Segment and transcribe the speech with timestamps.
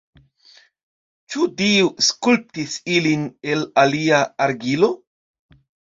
[1.33, 4.95] Ĉu Dio skulptis ilin el alia argilo?